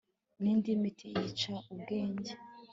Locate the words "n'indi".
0.41-0.71